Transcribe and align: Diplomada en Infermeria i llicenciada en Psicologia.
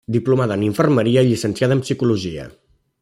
Diplomada 0.13 0.55
en 0.59 0.63
Infermeria 0.69 1.23
i 1.25 1.29
llicenciada 1.29 1.77
en 1.79 1.85
Psicologia. 1.85 2.49